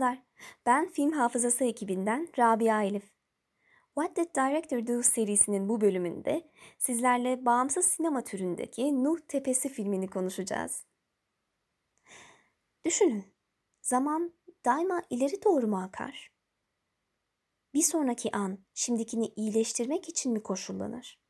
[0.00, 0.22] Merhabalar,
[0.66, 3.12] ben Film Hafızası ekibinden Rabia Elif.
[3.94, 10.84] What Did Director Do serisinin bu bölümünde sizlerle bağımsız sinema türündeki Nuh Tepesi filmini konuşacağız.
[12.84, 13.24] Düşünün,
[13.82, 14.32] zaman
[14.64, 16.32] daima ileri doğru mu akar?
[17.74, 21.20] Bir sonraki an şimdikini iyileştirmek için mi koşullanır?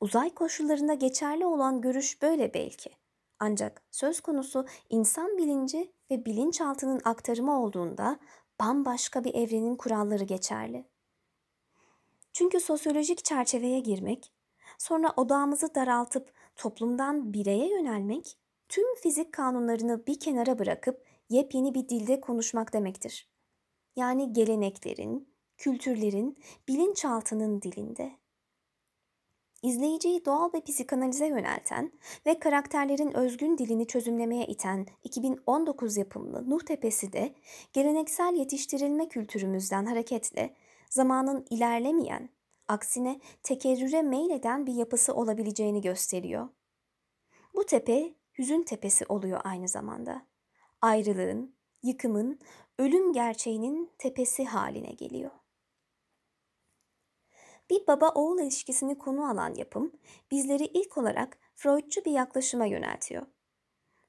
[0.00, 2.90] Uzay koşullarında geçerli olan görüş böyle belki.
[3.38, 8.18] Ancak söz konusu insan bilinci ve bilinçaltının aktarımı olduğunda
[8.60, 10.84] bambaşka bir evrenin kuralları geçerli.
[12.32, 14.32] Çünkü sosyolojik çerçeveye girmek,
[14.78, 18.38] sonra odağımızı daraltıp toplumdan bireye yönelmek,
[18.68, 23.28] tüm fizik kanunlarını bir kenara bırakıp yepyeni bir dilde konuşmak demektir.
[23.96, 26.36] Yani geleneklerin, kültürlerin,
[26.68, 28.12] bilinçaltının dilinde
[29.62, 31.92] izleyiciyi doğal ve psikanalize yönelten
[32.26, 37.34] ve karakterlerin özgün dilini çözümlemeye iten 2019 yapımlı Nuh Tepesi de
[37.72, 40.54] geleneksel yetiştirilme kültürümüzden hareketle
[40.90, 42.28] zamanın ilerlemeyen,
[42.68, 46.48] aksine tekerrüre meyleden bir yapısı olabileceğini gösteriyor.
[47.54, 50.26] Bu tepe hüzün tepesi oluyor aynı zamanda.
[50.82, 52.38] Ayrılığın, yıkımın,
[52.78, 55.30] ölüm gerçeğinin tepesi haline geliyor.
[57.70, 59.92] Bir baba oğul ilişkisini konu alan yapım
[60.30, 63.26] bizleri ilk olarak Freudcu bir yaklaşıma yöneltiyor.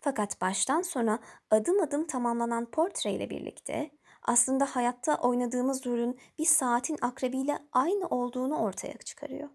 [0.00, 1.18] Fakat baştan sona
[1.50, 3.90] adım adım tamamlanan portreyle birlikte
[4.22, 9.48] aslında hayatta oynadığımız rolün bir saatin akrebiyle aynı olduğunu ortaya çıkarıyor.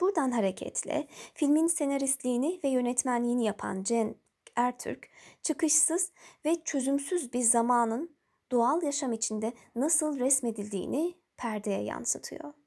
[0.00, 4.16] Buradan hareketle filmin senaristliğini ve yönetmenliğini yapan Cenk
[4.56, 5.08] Ertürk,
[5.42, 6.12] çıkışsız
[6.44, 8.16] ve çözümsüz bir zamanın
[8.52, 12.63] doğal yaşam içinde nasıl resmedildiğini perdeye yansıtıyor.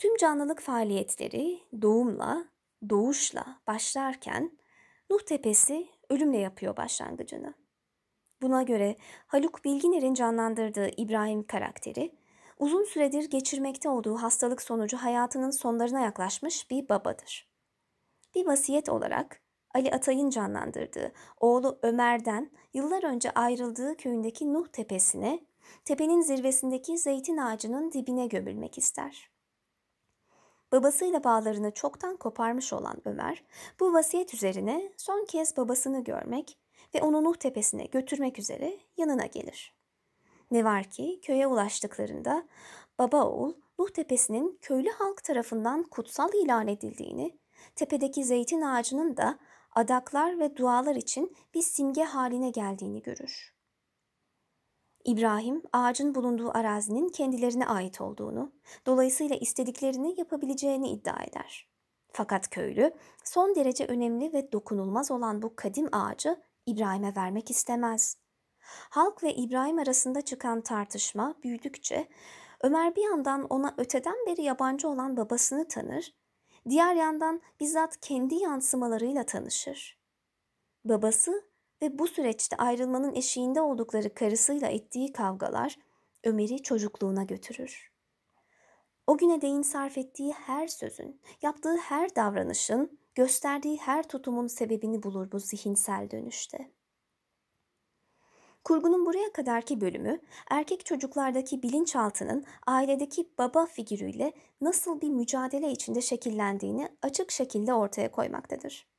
[0.00, 2.44] Tüm canlılık faaliyetleri doğumla,
[2.90, 4.58] doğuşla başlarken
[5.10, 7.54] Nuh Tepesi ölümle yapıyor başlangıcını.
[8.42, 8.96] Buna göre
[9.26, 12.14] Haluk Bilginer'in canlandırdığı İbrahim karakteri
[12.58, 17.50] uzun süredir geçirmekte olduğu hastalık sonucu hayatının sonlarına yaklaşmış bir babadır.
[18.34, 19.42] Bir vasiyet olarak
[19.74, 25.46] Ali Atay'ın canlandırdığı oğlu Ömer'den yıllar önce ayrıldığı köyündeki Nuh Tepesi'ne,
[25.84, 29.39] tepenin zirvesindeki zeytin ağacının dibine gömülmek ister.
[30.72, 33.44] Babasıyla bağlarını çoktan koparmış olan Ömer,
[33.80, 36.58] bu vasiyet üzerine son kez babasını görmek
[36.94, 39.74] ve onu Nuh Tepesi'ne götürmek üzere yanına gelir.
[40.50, 42.48] Ne var ki köye ulaştıklarında
[42.98, 47.38] baba oğul Nuh Tepesi'nin köylü halk tarafından kutsal ilan edildiğini,
[47.76, 49.38] tepedeki zeytin ağacının da
[49.74, 53.59] adaklar ve dualar için bir simge haline geldiğini görür.
[55.04, 58.52] İbrahim, ağacın bulunduğu arazinin kendilerine ait olduğunu,
[58.86, 61.68] dolayısıyla istediklerini yapabileceğini iddia eder.
[62.12, 62.94] Fakat köylü,
[63.24, 68.16] son derece önemli ve dokunulmaz olan bu kadim ağacı İbrahim'e vermek istemez.
[68.90, 72.08] Halk ve İbrahim arasında çıkan tartışma büyüdükçe
[72.62, 76.14] Ömer bir yandan ona öteden beri yabancı olan babasını tanır,
[76.68, 80.00] diğer yandan bizzat kendi yansımalarıyla tanışır.
[80.84, 81.49] Babası
[81.82, 85.78] ve bu süreçte ayrılmanın eşiğinde oldukları karısıyla ettiği kavgalar
[86.24, 87.92] Ömer'i çocukluğuna götürür.
[89.06, 95.32] O güne değin sarf ettiği her sözün, yaptığı her davranışın, gösterdiği her tutumun sebebini bulur
[95.32, 96.70] bu zihinsel dönüşte.
[98.64, 100.20] Kurgunun buraya kadarki bölümü
[100.50, 108.89] erkek çocuklardaki bilinçaltının ailedeki baba figürüyle nasıl bir mücadele içinde şekillendiğini açık şekilde ortaya koymaktadır.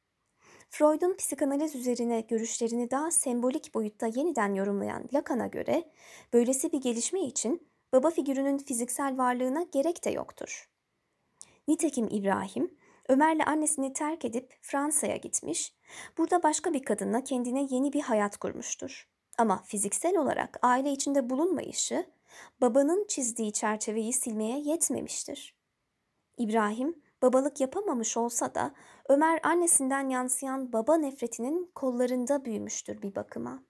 [0.74, 5.92] Freud'un psikanaliz üzerine görüşlerini daha sembolik boyutta yeniden yorumlayan Lacan'a göre
[6.34, 10.70] böylesi bir gelişme için baba figürünün fiziksel varlığına gerek de yoktur.
[11.68, 12.78] Nitekim İbrahim,
[13.10, 15.74] Ömer'le annesini terk edip Fransa'ya gitmiş,
[16.18, 19.10] burada başka bir kadınla kendine yeni bir hayat kurmuştur.
[19.38, 22.06] Ama fiziksel olarak aile içinde bulunmayışı,
[22.62, 25.56] babanın çizdiği çerçeveyi silmeye yetmemiştir.
[26.38, 28.74] İbrahim, babalık yapamamış olsa da
[29.12, 33.64] Ömer annesinden yansıyan baba nefretinin kollarında büyümüştür bir bakıma.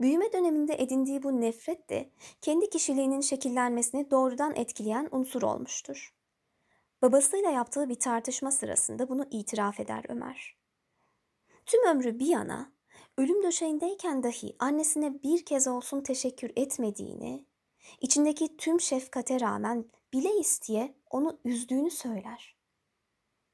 [0.00, 2.10] Büyüme döneminde edindiği bu nefret de
[2.40, 6.14] kendi kişiliğinin şekillenmesini doğrudan etkileyen unsur olmuştur.
[7.02, 10.56] Babasıyla yaptığı bir tartışma sırasında bunu itiraf eder Ömer.
[11.66, 12.72] Tüm ömrü bir yana,
[13.18, 17.46] ölüm döşeğindeyken dahi annesine bir kez olsun teşekkür etmediğini,
[18.00, 22.61] içindeki tüm şefkate rağmen bile isteye onu üzdüğünü söyler.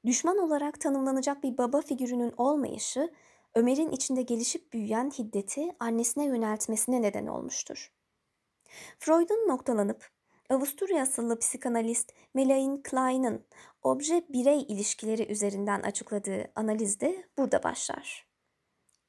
[0.09, 3.13] Düşman olarak tanımlanacak bir baba figürünün olmayışı,
[3.55, 7.91] Ömer'in içinde gelişip büyüyen hiddeti annesine yöneltmesine neden olmuştur.
[8.99, 10.09] Freud'un noktalanıp
[10.49, 13.45] Avusturya asıllı psikanalist Melaine Klein'ın
[13.83, 18.27] obje-birey ilişkileri üzerinden açıkladığı analiz de burada başlar.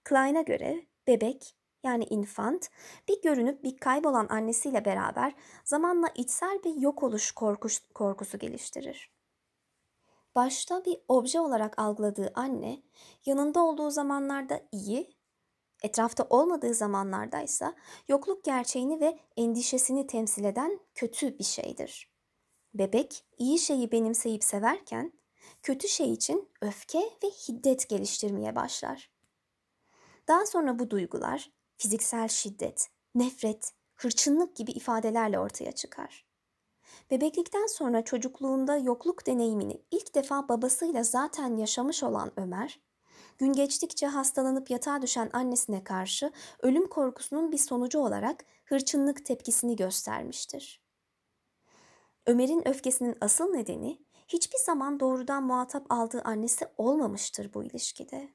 [0.05, 2.69] Klein'a göre bebek yani infant
[3.09, 7.33] bir görünüp bir kaybolan annesiyle beraber zamanla içsel bir yok oluş
[7.95, 9.20] korkusu geliştirir.
[10.35, 12.83] Başta bir obje olarak algıladığı anne
[13.27, 15.17] yanında olduğu zamanlarda iyi,
[15.83, 17.75] etrafta olmadığı zamanlarda ise
[18.09, 22.11] yokluk gerçeğini ve endişesini temsil eden kötü bir şeydir.
[22.75, 25.13] Bebek iyi şeyi benimseyip severken
[25.63, 29.11] kötü şey için öfke ve hiddet geliştirmeye başlar.
[30.29, 36.30] Daha sonra bu duygular fiziksel şiddet, nefret, hırçınlık gibi ifadelerle ortaya çıkar.
[37.11, 42.81] Bebeklikten sonra çocukluğunda yokluk deneyimini ilk defa babasıyla zaten yaşamış olan Ömer,
[43.39, 50.83] gün geçtikçe hastalanıp yatağa düşen annesine karşı ölüm korkusunun bir sonucu olarak hırçınlık tepkisini göstermiştir.
[52.27, 53.99] Ömer'in öfkesinin asıl nedeni
[54.29, 58.29] hiçbir zaman doğrudan muhatap aldığı annesi olmamıştır bu ilişkide.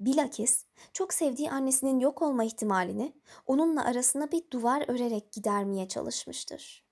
[0.00, 3.12] Bilakis çok sevdiği annesinin yok olma ihtimalini
[3.46, 6.89] onunla arasına bir duvar örerek gidermeye çalışmıştır.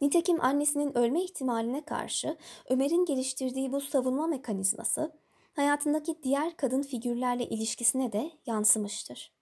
[0.00, 2.36] Nitekim annesinin ölme ihtimaline karşı
[2.68, 5.12] Ömer'in geliştirdiği bu savunma mekanizması
[5.52, 9.32] hayatındaki diğer kadın figürlerle ilişkisine de yansımıştır.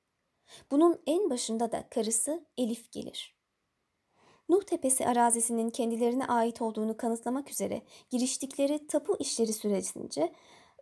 [0.71, 3.39] Bunun en başında da karısı Elif gelir.
[4.49, 10.33] Nuh Tepesi arazisinin kendilerine ait olduğunu kanıtlamak üzere giriştikleri tapu işleri sürecince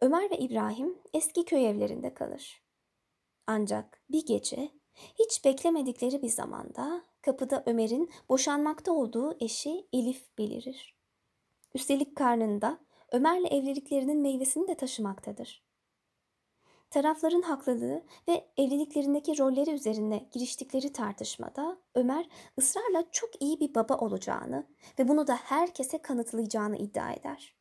[0.01, 2.63] Ömer ve İbrahim eski köy evlerinde kalır.
[3.47, 4.71] Ancak bir gece
[5.19, 10.97] hiç beklemedikleri bir zamanda kapıda Ömer'in boşanmakta olduğu eşi Elif belirir.
[11.75, 12.79] Üstelik karnında
[13.13, 15.67] Ömer'le evliliklerinin meyvesini de taşımaktadır.
[16.91, 22.29] Tarafların haklılığı ve evliliklerindeki rolleri üzerine giriştikleri tartışmada Ömer
[22.59, 24.67] ısrarla çok iyi bir baba olacağını
[24.99, 27.57] ve bunu da herkese kanıtlayacağını iddia eder.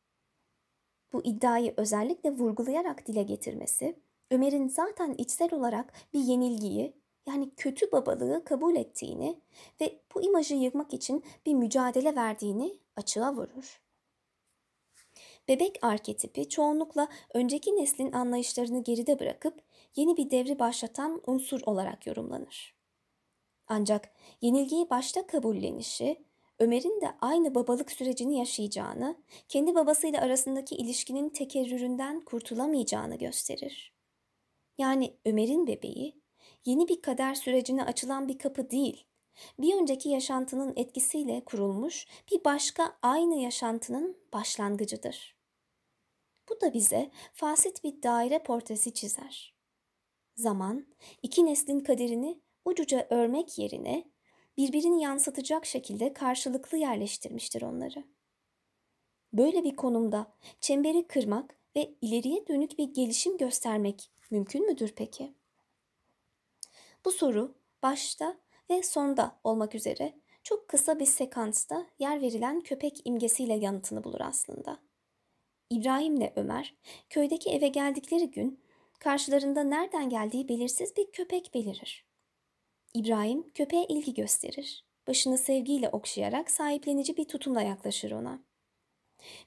[1.12, 8.44] Bu iddiayı özellikle vurgulayarak dile getirmesi, Ömer'in zaten içsel olarak bir yenilgiyi yani kötü babalığı
[8.44, 9.40] kabul ettiğini
[9.80, 13.80] ve bu imajı yıkmak için bir mücadele verdiğini açığa vurur.
[15.48, 19.62] Bebek arketipi çoğunlukla önceki neslin anlayışlarını geride bırakıp
[19.96, 22.76] yeni bir devri başlatan unsur olarak yorumlanır.
[23.68, 24.08] Ancak
[24.40, 26.24] yenilgiyi başta kabullenişi,
[26.58, 29.16] Ömer'in de aynı babalık sürecini yaşayacağını,
[29.48, 33.92] kendi babasıyla arasındaki ilişkinin tekerrüründen kurtulamayacağını gösterir.
[34.78, 36.20] Yani Ömer'in bebeği
[36.66, 39.06] yeni bir kader sürecine açılan bir kapı değil,
[39.58, 45.36] bir önceki yaşantının etkisiyle kurulmuş bir başka aynı yaşantının başlangıcıdır.
[46.48, 49.54] Bu da bize fasit bir daire portresi çizer.
[50.36, 50.86] Zaman,
[51.22, 54.04] iki neslin kaderini ucuca örmek yerine
[54.56, 58.04] birbirini yansıtacak şekilde karşılıklı yerleştirmiştir onları.
[59.32, 65.34] Böyle bir konumda çemberi kırmak ve ileriye dönük bir gelişim göstermek mümkün müdür peki?
[67.06, 68.36] Bu soru başta
[68.70, 74.78] ve sonda olmak üzere çok kısa bir sekansta yer verilen köpek imgesiyle yanıtını bulur aslında.
[75.70, 76.74] İbrahim'le Ömer
[77.10, 78.60] köydeki eve geldikleri gün
[79.00, 82.06] karşılarında nereden geldiği belirsiz bir köpek belirir.
[82.94, 84.84] İbrahim köpeğe ilgi gösterir.
[85.06, 88.42] Başını sevgiyle okşayarak sahiplenici bir tutumla yaklaşır ona.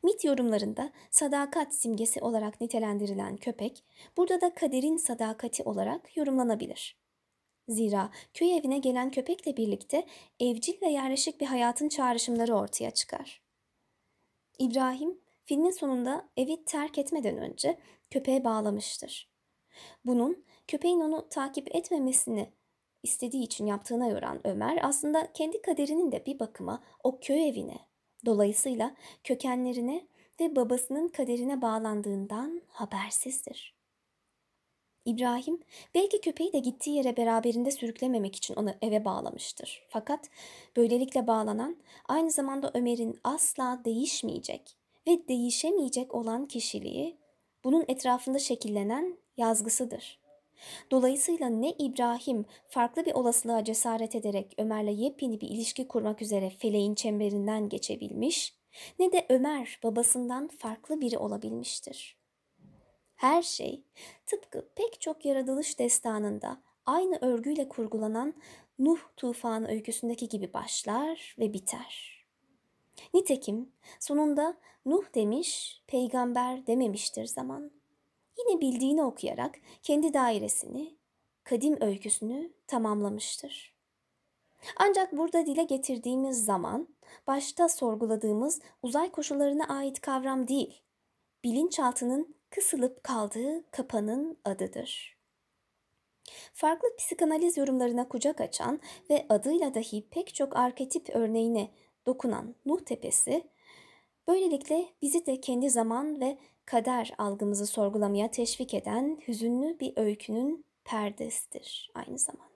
[0.04, 3.84] Mit yorumlarında sadakat simgesi olarak nitelendirilen köpek,
[4.18, 7.00] burada da kaderin sadakati olarak yorumlanabilir.
[7.70, 10.06] Zira köy evine gelen köpekle birlikte
[10.40, 13.42] evcil ve yerleşik bir hayatın çağrışımları ortaya çıkar.
[14.60, 17.80] İbrahim filmin sonunda evi terk etmeden önce
[18.12, 19.30] köpeğe bağlamıştır.
[20.06, 22.54] Bunun köpeğin onu takip etmemesini
[23.04, 27.80] istediği için yaptığına yoran Ömer aslında kendi kaderinin de bir bakıma o köy evine,
[28.26, 30.08] dolayısıyla kökenlerine
[30.42, 33.79] ve babasının kaderine bağlandığından habersizdir.
[35.10, 35.60] İbrahim
[35.96, 39.84] belki köpeği de gittiği yere beraberinde sürüklememek için onu eve bağlamıştır.
[39.90, 40.30] Fakat
[40.78, 44.76] böylelikle bağlanan aynı zamanda Ömer'in asla değişmeyecek
[45.08, 47.18] ve değişemeyecek olan kişiliği
[47.64, 50.20] bunun etrafında şekillenen yazgısıdır.
[50.92, 56.96] Dolayısıyla ne İbrahim farklı bir olasılığa cesaret ederek Ömer'le yepyeni bir ilişki kurmak üzere feleğin
[56.96, 58.54] çemberinden geçebilmiş,
[59.00, 62.19] ne de Ömer babasından farklı biri olabilmiştir.
[63.20, 63.84] Her şey
[64.26, 68.34] tıpkı pek çok yaratılış destanında aynı örgüyle kurgulanan
[68.80, 72.26] Nuh tufanı öyküsündeki gibi başlar ve biter.
[73.14, 77.72] Nitekim sonunda Nuh demiş, peygamber dememiştir zaman.
[78.38, 80.96] Yine bildiğini okuyarak kendi dairesini,
[81.44, 83.76] kadim öyküsünü tamamlamıştır.
[84.78, 86.88] Ancak burada dile getirdiğimiz zaman
[87.28, 90.82] başta sorguladığımız uzay koşullarına ait kavram değil,
[91.44, 95.20] bilinçaltının kısılıp kaldığı kapanın adıdır.
[96.54, 98.80] Farklı psikanaliz yorumlarına kucak açan
[99.10, 101.72] ve adıyla dahi pek çok arketip örneğine
[102.06, 103.44] dokunan Nuh Tepesi,
[104.28, 111.92] böylelikle bizi de kendi zaman ve kader algımızı sorgulamaya teşvik eden hüzünlü bir öykünün perdesidir
[111.96, 112.50] aynı zamanda.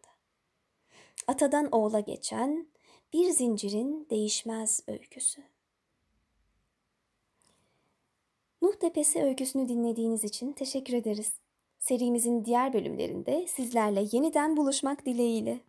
[1.28, 2.68] Atadan oğula geçen
[3.14, 5.53] bir zincirin değişmez öyküsü.
[8.64, 11.32] Nuh Tepesi öyküsünü dinlediğiniz için teşekkür ederiz.
[11.80, 15.60] Serimizin diğer bölümlerinde sizlerle yeniden buluşmak dileğiyle.